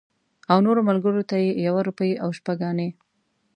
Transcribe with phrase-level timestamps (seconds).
[0.51, 2.89] او نورو ملګرو ته یې یوه روپۍ او شپږ انې.